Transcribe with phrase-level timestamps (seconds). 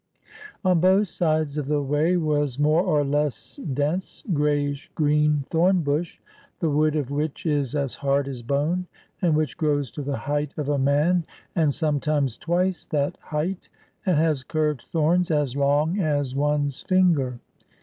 [0.65, 4.91] On both sides of the way was more or less 465 SOUTH AFRICA dense, grayish
[4.95, 6.19] green thorn bush,
[6.59, 8.87] the wood of which is as hard as bone,
[9.21, 11.23] and which grows to the height of a man,
[11.55, 13.69] and sometimes twice that height,
[14.03, 17.37] and has curved thorns as long as one's finger.